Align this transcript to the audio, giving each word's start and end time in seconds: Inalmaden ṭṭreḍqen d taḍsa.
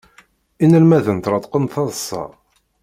Inalmaden 0.63 1.17
ṭṭreḍqen 1.21 1.63
d 1.65 1.69
taḍsa. 1.73 2.23